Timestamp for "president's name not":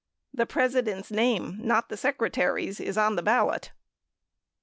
0.47-1.89